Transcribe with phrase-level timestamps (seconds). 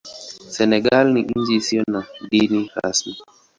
[0.55, 3.15] Senegal ni nchi isiyo na dini rasmi.